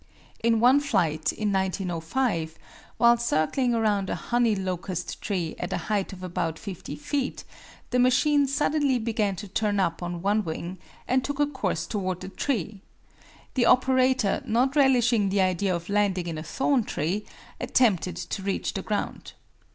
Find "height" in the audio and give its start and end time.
5.77-6.11